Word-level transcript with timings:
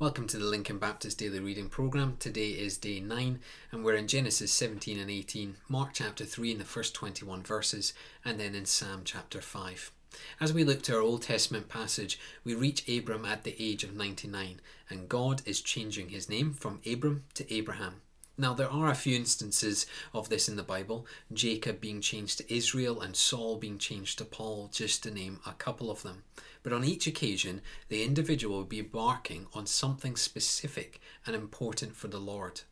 Welcome 0.00 0.26
to 0.26 0.38
the 0.38 0.44
Lincoln 0.44 0.78
Baptist 0.78 1.18
Daily 1.18 1.38
Reading 1.38 1.68
Programme. 1.68 2.16
Today 2.18 2.48
is 2.48 2.76
day 2.76 2.98
9, 2.98 3.38
and 3.70 3.84
we're 3.84 3.94
in 3.94 4.08
Genesis 4.08 4.50
17 4.50 4.98
and 4.98 5.08
18, 5.08 5.54
Mark 5.68 5.90
chapter 5.92 6.24
3 6.24 6.50
in 6.50 6.58
the 6.58 6.64
first 6.64 6.94
21 6.94 7.44
verses, 7.44 7.94
and 8.24 8.40
then 8.40 8.56
in 8.56 8.66
Psalm 8.66 9.02
chapter 9.04 9.40
5. 9.40 9.92
As 10.40 10.52
we 10.52 10.64
look 10.64 10.82
to 10.82 10.96
our 10.96 11.00
Old 11.00 11.22
Testament 11.22 11.68
passage, 11.68 12.18
we 12.42 12.56
reach 12.56 12.88
Abram 12.88 13.24
at 13.24 13.44
the 13.44 13.54
age 13.56 13.84
of 13.84 13.94
99, 13.94 14.60
and 14.90 15.08
God 15.08 15.42
is 15.46 15.60
changing 15.60 16.08
his 16.08 16.28
name 16.28 16.54
from 16.54 16.80
Abram 16.84 17.22
to 17.34 17.54
Abraham. 17.54 18.00
Now, 18.36 18.52
there 18.52 18.70
are 18.70 18.90
a 18.90 18.96
few 18.96 19.14
instances 19.14 19.86
of 20.12 20.28
this 20.28 20.48
in 20.48 20.56
the 20.56 20.64
Bible 20.64 21.06
Jacob 21.32 21.80
being 21.80 22.00
changed 22.00 22.38
to 22.38 22.54
Israel 22.54 23.00
and 23.00 23.14
Saul 23.14 23.56
being 23.56 23.78
changed 23.78 24.18
to 24.18 24.24
Paul, 24.24 24.68
just 24.72 25.04
to 25.04 25.12
name 25.12 25.38
a 25.46 25.52
couple 25.52 25.88
of 25.88 26.02
them. 26.02 26.24
But 26.64 26.72
on 26.72 26.84
each 26.84 27.06
occasion, 27.06 27.60
the 27.88 28.02
individual 28.02 28.58
would 28.58 28.68
be 28.68 28.80
embarking 28.80 29.46
on 29.52 29.66
something 29.66 30.16
specific 30.16 31.00
and 31.24 31.36
important 31.36 31.94
for 31.94 32.08
the 32.08 32.18
Lord. 32.18 32.62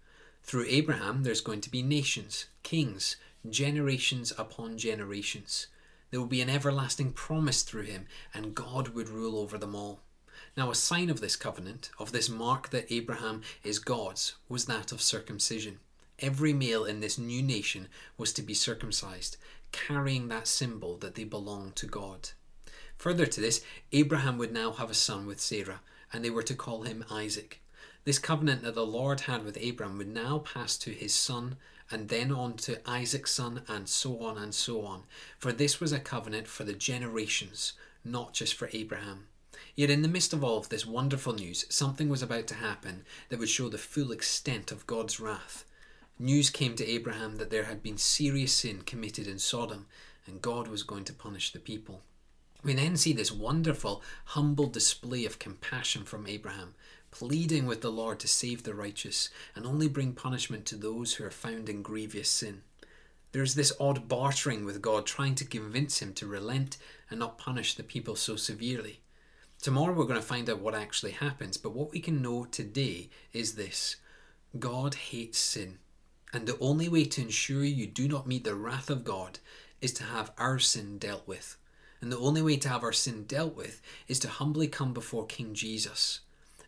Through 0.42 0.66
Abraham, 0.68 1.22
there's 1.22 1.40
going 1.40 1.60
to 1.60 1.70
be 1.70 1.82
nations, 1.82 2.46
kings, 2.64 3.16
generations 3.48 4.32
upon 4.36 4.78
generations. 4.78 5.68
There 6.10 6.18
will 6.18 6.26
be 6.26 6.40
an 6.40 6.50
everlasting 6.50 7.12
promise 7.12 7.62
through 7.62 7.82
him, 7.82 8.06
and 8.34 8.54
God 8.54 8.88
would 8.88 9.08
rule 9.08 9.38
over 9.38 9.58
them 9.58 9.76
all. 9.76 10.00
Now, 10.56 10.70
a 10.70 10.74
sign 10.74 11.10
of 11.10 11.20
this 11.20 11.36
covenant, 11.36 11.90
of 11.98 12.12
this 12.12 12.28
mark 12.28 12.70
that 12.70 12.92
Abraham 12.92 13.42
is 13.64 13.78
God's, 13.78 14.34
was 14.48 14.66
that 14.66 14.92
of 14.92 15.00
circumcision. 15.00 15.78
Every 16.18 16.52
male 16.52 16.84
in 16.84 17.00
this 17.00 17.18
new 17.18 17.42
nation 17.42 17.88
was 18.16 18.32
to 18.34 18.42
be 18.42 18.54
circumcised, 18.54 19.36
carrying 19.72 20.28
that 20.28 20.46
symbol 20.46 20.96
that 20.98 21.14
they 21.14 21.24
belonged 21.24 21.76
to 21.76 21.86
God. 21.86 22.30
Further 22.98 23.26
to 23.26 23.40
this, 23.40 23.64
Abraham 23.90 24.38
would 24.38 24.52
now 24.52 24.72
have 24.72 24.90
a 24.90 24.94
son 24.94 25.26
with 25.26 25.40
Sarah, 25.40 25.80
and 26.12 26.24
they 26.24 26.30
were 26.30 26.42
to 26.44 26.54
call 26.54 26.82
him 26.82 27.04
Isaac. 27.10 27.60
This 28.04 28.18
covenant 28.18 28.62
that 28.62 28.74
the 28.74 28.86
Lord 28.86 29.22
had 29.22 29.44
with 29.44 29.58
Abraham 29.60 29.98
would 29.98 30.12
now 30.12 30.38
pass 30.38 30.76
to 30.78 30.90
his 30.90 31.14
son, 31.14 31.56
and 31.90 32.08
then 32.08 32.30
on 32.30 32.54
to 32.58 32.80
Isaac's 32.88 33.32
son, 33.32 33.62
and 33.68 33.88
so 33.88 34.20
on 34.20 34.38
and 34.38 34.54
so 34.54 34.82
on. 34.82 35.02
For 35.38 35.52
this 35.52 35.80
was 35.80 35.92
a 35.92 35.98
covenant 35.98 36.46
for 36.46 36.64
the 36.64 36.74
generations, 36.74 37.72
not 38.04 38.34
just 38.34 38.54
for 38.54 38.68
Abraham. 38.72 39.26
Yet, 39.74 39.90
in 39.90 40.02
the 40.02 40.08
midst 40.08 40.32
of 40.32 40.42
all 40.42 40.58
of 40.58 40.68
this 40.68 40.86
wonderful 40.86 41.32
news, 41.32 41.64
something 41.68 42.08
was 42.08 42.22
about 42.22 42.46
to 42.48 42.54
happen 42.54 43.04
that 43.28 43.38
would 43.38 43.48
show 43.48 43.68
the 43.68 43.78
full 43.78 44.12
extent 44.12 44.72
of 44.72 44.86
God's 44.86 45.20
wrath. 45.20 45.64
News 46.18 46.50
came 46.50 46.76
to 46.76 46.86
Abraham 46.86 47.36
that 47.36 47.50
there 47.50 47.64
had 47.64 47.82
been 47.82 47.98
serious 47.98 48.52
sin 48.52 48.82
committed 48.82 49.26
in 49.26 49.38
Sodom, 49.38 49.86
and 50.26 50.42
God 50.42 50.68
was 50.68 50.82
going 50.82 51.04
to 51.04 51.12
punish 51.12 51.52
the 51.52 51.58
people. 51.58 52.02
We 52.62 52.74
then 52.74 52.96
see 52.96 53.12
this 53.12 53.32
wonderful, 53.32 54.02
humble 54.26 54.68
display 54.68 55.24
of 55.24 55.38
compassion 55.38 56.04
from 56.04 56.26
Abraham, 56.26 56.74
pleading 57.10 57.66
with 57.66 57.80
the 57.80 57.90
Lord 57.90 58.20
to 58.20 58.28
save 58.28 58.62
the 58.62 58.74
righteous 58.74 59.30
and 59.56 59.66
only 59.66 59.88
bring 59.88 60.12
punishment 60.12 60.64
to 60.66 60.76
those 60.76 61.14
who 61.14 61.24
are 61.24 61.30
found 61.30 61.68
in 61.68 61.82
grievous 61.82 62.28
sin. 62.28 62.62
There's 63.32 63.54
this 63.54 63.72
odd 63.80 64.08
bartering 64.08 64.64
with 64.64 64.82
God, 64.82 65.06
trying 65.06 65.34
to 65.36 65.44
convince 65.44 66.00
him 66.00 66.12
to 66.14 66.26
relent 66.26 66.76
and 67.10 67.18
not 67.18 67.38
punish 67.38 67.74
the 67.74 67.82
people 67.82 68.14
so 68.14 68.36
severely. 68.36 69.00
Tomorrow 69.62 69.92
we're 69.94 70.06
going 70.06 70.16
to 70.16 70.26
find 70.26 70.50
out 70.50 70.58
what 70.58 70.74
actually 70.74 71.12
happens, 71.12 71.56
but 71.56 71.72
what 71.72 71.92
we 71.92 72.00
can 72.00 72.20
know 72.20 72.44
today 72.46 73.10
is 73.32 73.54
this 73.54 73.94
God 74.58 74.96
hates 74.96 75.38
sin, 75.38 75.78
and 76.32 76.48
the 76.48 76.58
only 76.58 76.88
way 76.88 77.04
to 77.04 77.20
ensure 77.20 77.62
you 77.62 77.86
do 77.86 78.08
not 78.08 78.26
meet 78.26 78.42
the 78.42 78.56
wrath 78.56 78.90
of 78.90 79.04
God 79.04 79.38
is 79.80 79.92
to 79.92 80.02
have 80.02 80.32
our 80.36 80.58
sin 80.58 80.98
dealt 80.98 81.28
with. 81.28 81.56
And 82.00 82.10
the 82.10 82.18
only 82.18 82.42
way 82.42 82.56
to 82.56 82.68
have 82.68 82.82
our 82.82 82.92
sin 82.92 83.22
dealt 83.22 83.54
with 83.54 83.80
is 84.08 84.18
to 84.18 84.28
humbly 84.28 84.66
come 84.66 84.92
before 84.92 85.26
King 85.26 85.54
Jesus. 85.54 86.22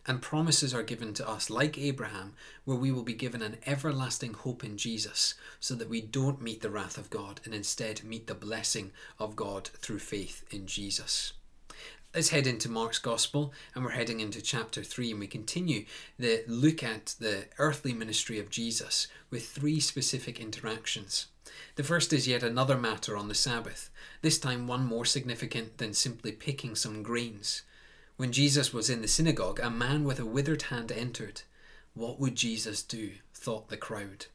And 0.07 0.21
promises 0.21 0.73
are 0.73 0.81
given 0.81 1.13
to 1.15 1.27
us, 1.27 1.49
like 1.49 1.77
Abraham, 1.77 2.31
where 2.63 2.77
we 2.77 2.93
will 2.93 3.03
be 3.03 3.13
given 3.13 3.41
an 3.41 3.57
everlasting 3.65 4.35
hope 4.35 4.63
in 4.63 4.77
Jesus, 4.77 5.33
so 5.59 5.75
that 5.75 5.89
we 5.89 5.99
don't 5.99 6.41
meet 6.41 6.61
the 6.61 6.69
wrath 6.69 6.97
of 6.97 7.09
God 7.09 7.41
and 7.43 7.53
instead 7.53 8.05
meet 8.05 8.27
the 8.27 8.35
blessing 8.35 8.93
of 9.19 9.35
God 9.35 9.67
through 9.67 9.99
faith 9.99 10.45
in 10.49 10.65
Jesus. 10.65 11.33
Let's 12.15 12.29
head 12.29 12.47
into 12.47 12.69
Mark's 12.69 12.97
Gospel, 12.97 13.51
and 13.73 13.83
we're 13.83 13.91
heading 13.91 14.21
into 14.21 14.41
chapter 14.41 14.85
3, 14.85 15.11
and 15.11 15.19
we 15.19 15.27
continue 15.27 15.83
the 16.17 16.45
look 16.47 16.81
at 16.81 17.13
the 17.19 17.47
earthly 17.57 17.91
ministry 17.91 18.39
of 18.39 18.49
Jesus 18.49 19.09
with 19.29 19.45
three 19.49 19.81
specific 19.81 20.39
interactions. 20.39 21.25
The 21.75 21.83
first 21.83 22.13
is 22.13 22.25
yet 22.25 22.41
another 22.41 22.77
matter 22.77 23.17
on 23.17 23.27
the 23.27 23.35
Sabbath, 23.35 23.89
this 24.21 24.39
time 24.39 24.65
one 24.65 24.85
more 24.85 25.03
significant 25.03 25.77
than 25.77 25.93
simply 25.93 26.31
picking 26.31 26.73
some 26.73 27.03
grains. 27.03 27.63
When 28.15 28.31
Jesus 28.31 28.71
was 28.71 28.89
in 28.89 29.01
the 29.01 29.09
synagogue, 29.09 29.59
a 29.59 29.69
man 29.69 30.05
with 30.05 30.17
a 30.17 30.25
withered 30.25 30.61
hand 30.61 30.93
entered. 30.93 31.41
What 31.95 32.17
would 32.21 32.35
Jesus 32.35 32.81
do? 32.81 33.11
thought 33.33 33.67
the 33.67 33.75
crowd. 33.75 34.27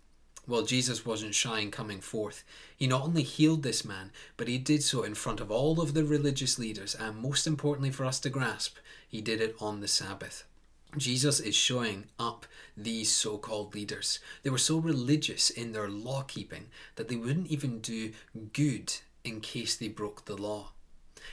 Well, 0.46 0.62
Jesus 0.62 1.06
wasn't 1.06 1.34
shy 1.34 1.60
in 1.60 1.70
coming 1.70 2.00
forth. 2.00 2.42
He 2.76 2.86
not 2.86 3.02
only 3.02 3.22
healed 3.22 3.62
this 3.62 3.84
man, 3.84 4.10
but 4.36 4.48
he 4.48 4.58
did 4.58 4.82
so 4.82 5.02
in 5.02 5.14
front 5.14 5.40
of 5.40 5.50
all 5.50 5.80
of 5.80 5.94
the 5.94 6.04
religious 6.04 6.58
leaders, 6.58 6.94
and 6.94 7.16
most 7.18 7.46
importantly 7.46 7.90
for 7.90 8.04
us 8.04 8.18
to 8.20 8.30
grasp, 8.30 8.76
he 9.06 9.20
did 9.20 9.40
it 9.40 9.54
on 9.60 9.80
the 9.80 9.88
Sabbath. 9.88 10.44
Jesus 10.96 11.38
is 11.38 11.54
showing 11.54 12.06
up 12.18 12.46
these 12.76 13.12
so 13.12 13.38
called 13.38 13.76
leaders. 13.76 14.18
They 14.42 14.50
were 14.50 14.58
so 14.58 14.78
religious 14.78 15.48
in 15.48 15.70
their 15.72 15.88
law 15.88 16.22
keeping 16.22 16.66
that 16.96 17.08
they 17.08 17.14
wouldn't 17.14 17.46
even 17.46 17.78
do 17.78 18.12
good 18.52 18.94
in 19.22 19.40
case 19.40 19.76
they 19.76 19.88
broke 19.88 20.24
the 20.24 20.36
law. 20.36 20.72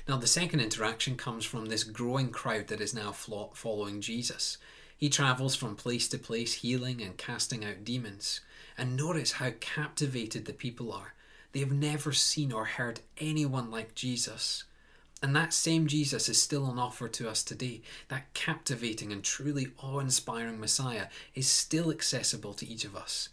Now, 0.07 0.17
the 0.17 0.27
second 0.27 0.59
interaction 0.59 1.15
comes 1.15 1.43
from 1.43 1.67
this 1.67 1.83
growing 1.83 2.29
crowd 2.29 2.67
that 2.67 2.81
is 2.81 2.93
now 2.93 3.11
following 3.11 3.99
Jesus. 3.99 4.57
He 4.95 5.09
travels 5.09 5.55
from 5.55 5.75
place 5.75 6.07
to 6.09 6.19
place, 6.19 6.55
healing 6.55 7.01
and 7.01 7.17
casting 7.17 7.65
out 7.65 7.83
demons. 7.83 8.41
And 8.77 8.95
notice 8.95 9.33
how 9.33 9.51
captivated 9.59 10.45
the 10.45 10.53
people 10.53 10.91
are. 10.91 11.13
They 11.51 11.59
have 11.61 11.71
never 11.71 12.11
seen 12.11 12.51
or 12.51 12.65
heard 12.65 12.99
anyone 13.17 13.71
like 13.71 13.95
Jesus. 13.95 14.65
And 15.23 15.35
that 15.35 15.51
same 15.53 15.87
Jesus 15.87 16.29
is 16.29 16.39
still 16.39 16.65
on 16.65 16.77
offer 16.77 17.07
to 17.07 17.27
us 17.27 17.43
today. 17.43 17.81
That 18.09 18.31
captivating 18.35 19.11
and 19.11 19.23
truly 19.23 19.69
awe 19.81 19.99
inspiring 19.99 20.59
Messiah 20.59 21.07
is 21.33 21.47
still 21.47 21.89
accessible 21.89 22.53
to 22.53 22.67
each 22.67 22.85
of 22.85 22.95
us. 22.95 23.29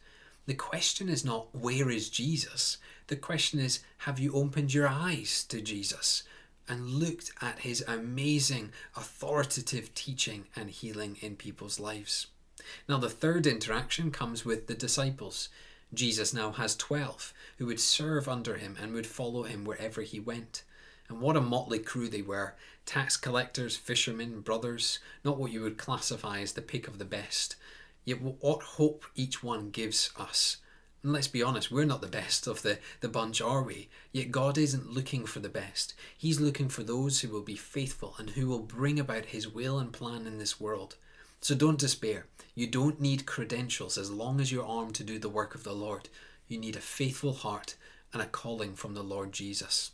The 0.47 0.55
question 0.55 1.09
is 1.09 1.25
not, 1.25 1.55
where 1.55 1.91
is 1.91 2.09
Jesus? 2.09 2.78
The 3.09 3.16
question 3.16 3.61
is, 3.61 3.81
have 3.99 4.19
you 4.19 4.32
opened 4.32 4.72
your 4.72 4.88
eyes 4.88 5.44
to 5.49 5.61
Jesus 5.61 6.22
and 6.69 6.88
looked 6.88 7.31
at 7.43 7.61
his 7.61 7.84
amazing, 7.87 8.72
authoritative 8.97 9.94
teaching 9.94 10.47
and 10.56 10.71
healing 10.71 11.19
in 11.21 11.37
people's 11.37 11.78
lives? 11.78 12.28
Now, 12.88 12.98
the 12.98 13.10
third 13.10 13.47
interaction 13.47 14.10
comes 14.10 14.44
with 14.44 14.66
the 14.66 14.75
disciples. 14.75 15.48
Jesus 15.92 16.34
now 16.34 16.52
has 16.52 16.75
12 16.76 17.32
who 17.58 17.66
would 17.66 17.80
serve 17.80 18.28
under 18.28 18.56
him 18.56 18.76
and 18.80 18.92
would 18.92 19.06
follow 19.06 19.44
him 19.44 19.64
wherever 19.64 20.02
he 20.02 20.19
went. 20.19 20.62
And 21.08 21.20
what 21.20 21.36
a 21.36 21.41
motley 21.41 21.78
crew 21.78 22.08
they 22.08 22.22
were 22.22 22.54
tax 22.86 23.16
collectors, 23.16 23.76
fishermen, 23.76 24.41
brothers, 24.41 24.98
not 25.25 25.38
what 25.38 25.50
you 25.50 25.62
would 25.62 25.78
classify 25.78 26.41
as 26.41 26.52
the 26.52 26.62
pick 26.62 26.86
of 26.86 26.98
the 26.98 27.04
best. 27.04 27.56
Yet, 28.04 28.20
what 28.20 28.62
hope 28.62 29.06
each 29.14 29.42
one 29.42 29.70
gives 29.70 30.10
us. 30.19 30.58
And 31.02 31.12
let's 31.12 31.28
be 31.28 31.42
honest, 31.42 31.70
we're 31.70 31.84
not 31.84 32.00
the 32.00 32.06
best 32.06 32.46
of 32.46 32.62
the, 32.62 32.78
the 33.00 33.08
bunch, 33.08 33.41
are 33.41 33.62
we? 33.62 33.88
Yet 34.12 34.31
God 34.31 34.56
isn't 34.56 34.92
looking 34.92 35.26
for 35.26 35.41
the 35.41 35.48
best. 35.48 35.94
He's 36.16 36.41
looking 36.41 36.69
for 36.69 36.82
those 36.82 37.20
who 37.20 37.28
will 37.28 37.42
be 37.42 37.56
faithful 37.56 38.14
and 38.19 38.31
who 38.31 38.46
will 38.46 38.60
bring 38.60 38.98
about 38.98 39.26
His 39.26 39.46
will 39.46 39.78
and 39.78 39.92
plan 39.92 40.26
in 40.26 40.38
this 40.38 40.58
world. 40.58 40.96
So 41.44 41.55
don't 41.55 41.78
despair. 41.78 42.25
You 42.55 42.66
don't 42.66 43.03
need 43.03 43.27
credentials 43.27 43.99
as 43.99 44.10
long 44.10 44.41
as 44.41 44.50
you're 44.50 44.65
armed 44.65 44.94
to 44.94 45.05
do 45.05 45.19
the 45.19 45.28
work 45.28 45.55
of 45.55 45.62
the 45.62 45.75
Lord. 45.75 46.09
You 46.49 46.56
need 46.56 46.75
a 46.75 46.81
faithful 46.81 47.34
heart 47.34 47.75
and 48.15 48.22
a 48.22 48.25
calling 48.25 48.75
from 48.75 48.94
the 48.94 49.03
Lord 49.03 49.31
Jesus. 49.31 49.91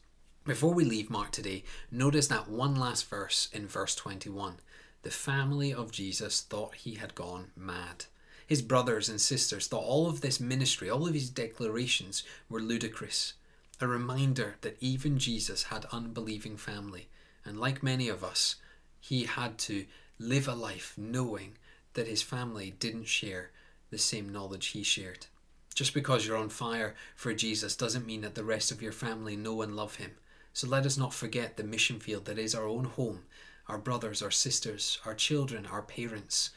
Before 0.46 0.72
we 0.72 0.84
leave 0.84 1.10
Mark 1.10 1.32
today, 1.32 1.64
notice 1.90 2.28
that 2.28 2.48
one 2.48 2.76
last 2.76 3.10
verse 3.10 3.48
in 3.52 3.66
verse 3.66 3.96
21. 3.96 4.58
The 5.02 5.10
family 5.10 5.74
of 5.74 5.90
Jesus 5.90 6.40
thought 6.40 6.76
he 6.76 6.94
had 6.94 7.16
gone 7.16 7.50
mad. 7.56 8.04
His 8.46 8.62
brothers 8.62 9.08
and 9.08 9.20
sisters 9.20 9.66
thought 9.66 9.82
all 9.82 10.06
of 10.06 10.20
this 10.20 10.38
ministry, 10.38 10.88
all 10.88 11.08
of 11.08 11.14
his 11.14 11.30
declarations 11.30 12.22
were 12.48 12.60
ludicrous. 12.60 13.32
A 13.80 13.88
reminder 13.88 14.54
that 14.60 14.76
even 14.78 15.18
Jesus 15.18 15.64
had 15.64 15.84
unbelieving 15.90 16.56
family, 16.56 17.08
and 17.44 17.58
like 17.58 17.82
many 17.82 18.08
of 18.08 18.22
us, 18.22 18.54
he 19.00 19.24
had 19.24 19.58
to 19.58 19.86
live 20.20 20.46
a 20.46 20.54
life 20.54 20.92
knowing 20.98 21.56
that 21.94 22.06
his 22.06 22.20
family 22.20 22.74
didn't 22.78 23.08
share 23.08 23.50
the 23.88 23.96
same 23.96 24.28
knowledge 24.28 24.66
he 24.68 24.82
shared. 24.82 25.26
Just 25.74 25.94
because 25.94 26.26
you're 26.26 26.36
on 26.36 26.50
fire 26.50 26.94
for 27.16 27.32
Jesus 27.32 27.74
doesn't 27.74 28.06
mean 28.06 28.20
that 28.20 28.34
the 28.34 28.44
rest 28.44 28.70
of 28.70 28.82
your 28.82 28.92
family 28.92 29.34
know 29.34 29.62
and 29.62 29.74
love 29.74 29.96
him. 29.96 30.10
So 30.52 30.68
let 30.68 30.84
us 30.84 30.98
not 30.98 31.14
forget 31.14 31.56
the 31.56 31.64
mission 31.64 32.00
field 32.00 32.26
that 32.26 32.38
is 32.38 32.54
our 32.54 32.66
own 32.66 32.84
home, 32.84 33.20
our 33.66 33.78
brothers, 33.78 34.20
our 34.20 34.30
sisters, 34.30 34.98
our 35.06 35.14
children, 35.14 35.64
our 35.64 35.80
parents. 35.80 36.50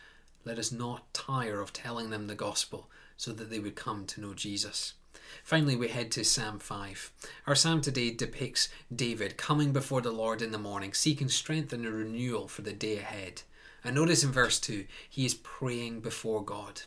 Let 0.44 0.60
us 0.60 0.74
not 0.74 1.14
tire 1.14 1.62
of 1.62 1.72
telling 1.72 2.10
them 2.10 2.28
the 2.28 2.36
gospel 2.36 2.90
so 3.16 3.32
that 3.32 3.50
they 3.50 3.60
would 3.60 3.76
come 3.76 4.06
to 4.08 4.20
know 4.20 4.34
Jesus. 4.34 4.94
Finally, 5.42 5.78
we 5.78 5.88
head 5.88 6.12
to 6.12 6.26
Psalm 6.26 6.60
5. 6.60 7.12
Our 7.48 7.56
psalm 7.56 7.80
today 7.80 8.12
depicts 8.12 8.68
David 8.94 9.38
coming 9.38 9.72
before 9.72 10.02
the 10.02 10.12
Lord 10.12 10.42
in 10.42 10.52
the 10.52 10.58
morning, 10.58 10.94
seeking 10.94 11.30
strength 11.30 11.72
and 11.72 11.86
a 11.86 11.92
renewal 11.92 12.50
for 12.50 12.62
the 12.62 12.74
day 12.74 12.98
ahead. 12.98 13.44
And 13.84 13.96
notice 13.96 14.24
in 14.24 14.32
verse 14.32 14.60
2, 14.60 14.86
he 15.10 15.26
is 15.26 15.36
praying 15.36 16.00
before 16.00 16.44
God. 16.44 16.84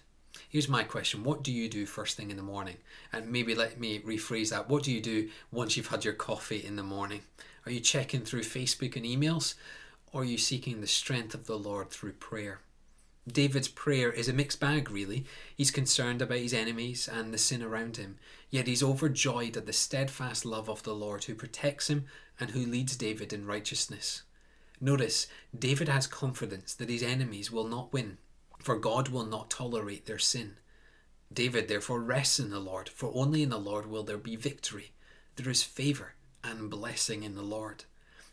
Here's 0.49 0.69
my 0.69 0.85
question 0.85 1.25
What 1.25 1.43
do 1.43 1.53
you 1.53 1.69
do 1.69 1.87
first 1.87 2.17
thing 2.17 2.31
in 2.31 2.37
the 2.37 2.43
morning? 2.43 2.77
And 3.13 3.31
maybe 3.31 3.55
let 3.55 3.79
me 3.79 4.01
rephrase 4.01 4.51
that. 4.51 4.69
What 4.69 4.83
do 4.83 4.93
you 4.93 5.01
do 5.01 5.29
once 5.51 5.77
you've 5.77 5.89
had 5.89 6.05
your 6.05 6.15
coffee 6.15 6.65
in 6.65 6.77
the 6.77 6.83
morning? 6.83 7.23
Are 7.65 7.73
you 7.73 7.81
checking 7.81 8.23
through 8.23 8.43
Facebook 8.43 8.97
and 8.97 9.05
emails? 9.05 9.55
Or 10.13 10.23
are 10.23 10.25
you 10.25 10.39
seeking 10.39 10.81
the 10.81 10.87
strength 10.87 11.35
of 11.35 11.47
the 11.47 11.59
Lord 11.59 11.91
through 11.91 12.13
prayer? 12.13 12.61
David's 13.31 13.69
prayer 13.69 14.13
is 14.13 14.29
a 14.29 14.33
mixed 14.33 14.61
bag, 14.61 14.89
really. 14.89 15.25
He's 15.57 15.73
concerned 15.73 16.23
about 16.23 16.39
his 16.39 16.55
enemies 16.55 17.09
and 17.13 17.35
the 17.35 17.39
sin 17.39 17.61
around 17.61 17.97
him, 17.97 18.19
yet 18.51 18.69
he's 18.69 18.85
overjoyed 18.85 19.57
at 19.57 19.67
the 19.67 19.73
steadfast 19.73 20.45
love 20.45 20.71
of 20.71 20.85
the 20.85 20.95
Lord 20.95 21.25
who 21.25 21.35
protects 21.35 21.91
him 21.91 22.05
and 22.39 22.51
who 22.51 22.65
leads 22.65 22.97
David 22.97 23.33
in 23.33 23.45
righteousness. 23.45 24.23
Notice, 24.81 25.27
David 25.57 25.89
has 25.89 26.07
confidence 26.07 26.75
that 26.75 26.91
his 26.91 27.03
enemies 27.03 27.51
will 27.51 27.67
not 27.67 27.93
win, 27.93 28.19
for 28.59 28.77
God 28.77 29.09
will 29.09 29.25
not 29.25 29.51
tolerate 29.51 30.07
their 30.07 30.19
sin. 30.19 30.57
David 31.33 31.69
therefore 31.69 32.01
rests 32.01 32.39
in 32.39 32.51
the 32.51 32.61
Lord, 32.61 32.89
for 32.89 33.11
only 33.15 33.43
in 33.43 33.51
the 33.51 33.59
Lord 33.59 33.87
will 33.87 34.03
there 34.03 34.19
be 34.19 34.37
victory. 34.37 34.93
There 35.37 35.51
is 35.51 35.63
favour 35.63 36.15
and 36.45 36.71
blessing 36.71 37.23
in 37.23 37.35
the 37.35 37.43
Lord. 37.43 37.85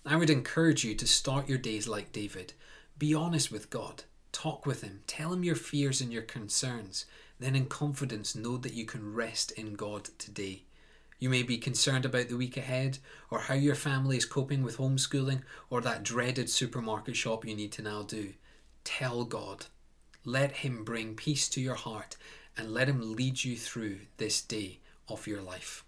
I 0.06 0.16
would 0.16 0.30
encourage 0.30 0.84
you 0.84 0.96
to 0.96 1.08
start 1.08 1.50
your 1.50 1.58
days 1.58 1.88
like 1.88 2.12
David. 2.12 2.54
Be 2.98 3.14
honest 3.14 3.52
with 3.52 3.70
God 3.70 4.04
Talk 4.34 4.66
with 4.66 4.82
Him. 4.82 5.04
Tell 5.08 5.32
Him 5.32 5.44
your 5.46 5.56
fears 5.56 6.02
and 6.02 6.12
your 6.12 6.24
concerns. 6.24 7.06
Then, 7.40 7.56
in 7.56 7.68
confidence, 7.68 8.36
know 8.36 8.58
that 8.58 8.74
you 8.74 8.84
can 8.84 9.14
rest 9.14 9.52
in 9.52 9.76
God 9.76 10.10
today. 10.18 10.64
You 11.24 11.30
may 11.30 11.44
be 11.44 11.58
concerned 11.58 12.04
about 12.04 12.28
the 12.28 12.36
week 12.36 12.58
ahead, 12.58 12.98
or 13.32 13.40
how 13.40 13.54
your 13.54 13.76
family 13.76 14.18
is 14.18 14.26
coping 14.26 14.62
with 14.62 14.76
homeschooling, 14.76 15.44
or 15.70 15.80
that 15.80 16.04
dreaded 16.04 16.50
supermarket 16.50 17.16
shop 17.16 17.46
you 17.46 17.56
need 17.56 17.72
to 17.72 17.82
now 17.82 18.04
do. 18.04 18.34
Tell 18.84 19.24
God. 19.24 19.68
Let 20.26 20.52
Him 20.52 20.84
bring 20.84 21.16
peace 21.16 21.48
to 21.48 21.62
your 21.62 21.76
heart, 21.76 22.18
and 22.58 22.74
let 22.74 22.90
Him 22.90 23.16
lead 23.16 23.42
you 23.42 23.56
through 23.56 24.00
this 24.18 24.42
day 24.42 24.82
of 25.08 25.26
your 25.26 25.42
life. 25.42 25.86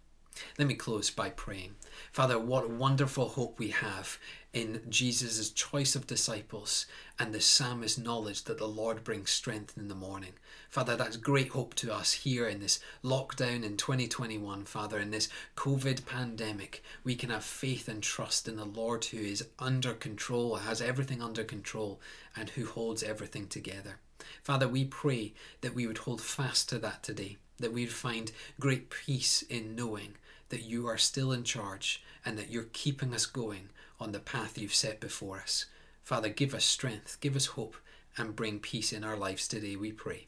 Let 0.58 0.68
me 0.68 0.76
close 0.76 1.10
by 1.10 1.30
praying. 1.30 1.76
Father, 2.12 2.38
what 2.40 2.70
wonderful 2.70 3.30
hope 3.30 3.60
we 3.60 3.70
have 3.70 4.18
in 4.54 4.82
Jesus' 4.90 5.50
choice 5.50 5.96
of 5.96 6.08
disciples 6.08 6.86
and 7.20 7.34
the 7.34 7.42
psalmist's 7.42 7.98
knowledge 7.98 8.46
that 8.46 8.58
the 8.58 8.68
Lord 8.68 9.04
brings 9.04 9.30
strength 9.30 9.78
in 9.78 9.90
the 9.90 9.96
morning. 9.96 10.34
Father, 10.70 10.96
that's 10.96 11.18
great 11.18 11.50
hope 11.50 11.74
to 11.76 11.94
us 11.94 12.14
here 12.14 12.48
in 12.48 12.62
this 12.62 12.80
lockdown 13.04 13.64
in 13.64 13.76
2021, 13.76 14.64
Father, 14.66 15.00
in 15.00 15.12
this 15.12 15.28
COVID 15.58 16.06
pandemic. 16.06 16.84
We 17.04 17.16
can 17.16 17.30
have 17.30 17.44
faith 17.44 17.88
and 17.88 18.02
trust 18.02 18.48
in 18.48 18.56
the 18.56 18.66
Lord 18.66 19.06
who 19.06 19.18
is 19.18 19.48
under 19.60 19.94
control, 19.94 20.56
has 20.56 20.82
everything 20.82 21.22
under 21.22 21.44
control, 21.44 22.00
and 22.36 22.50
who 22.52 22.66
holds 22.66 23.04
everything 23.04 23.48
together. 23.48 24.00
Father, 24.42 24.68
we 24.68 24.86
pray 24.86 25.34
that 25.62 25.76
we 25.76 25.86
would 25.86 26.00
hold 26.00 26.22
fast 26.22 26.70
to 26.70 26.80
that 26.80 27.04
today, 27.04 27.38
that 27.60 27.74
we 27.74 27.84
would 27.84 27.94
find 27.94 28.32
great 28.60 28.90
peace 28.90 29.42
in 29.44 29.76
knowing 29.76 30.16
that 30.50 30.64
you 30.64 30.88
are 30.88 30.98
still 30.98 31.32
in 31.32 31.44
charge 31.44 32.04
and 32.24 32.38
that 32.38 32.50
you're 32.50 32.68
keeping 32.72 33.14
us 33.14 33.26
going 33.26 33.70
on 34.00 34.12
the 34.12 34.20
path 34.20 34.58
you've 34.58 34.74
set 34.74 35.00
before 35.00 35.40
us. 35.40 35.66
Father, 36.04 36.30
give 36.30 36.54
us 36.54 36.66
strength, 36.66 37.18
give 37.20 37.36
us 37.36 37.48
hope, 37.48 37.76
and 38.18 38.36
bring 38.36 38.60
peace 38.60 38.94
in 38.94 39.04
our 39.04 39.18
lives 39.18 39.48
today, 39.48 39.76
we 39.76 39.92
pray. 39.92 40.28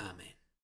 Amen. 0.00 0.37